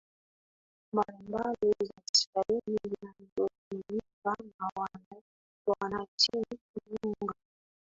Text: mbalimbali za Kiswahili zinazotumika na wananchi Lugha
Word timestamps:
mbalimbali 0.93 1.73
za 1.83 1.93
Kiswahili 2.05 2.79
zinazotumika 2.89 4.35
na 4.59 4.87
wananchi 5.67 6.31
Lugha 7.03 7.33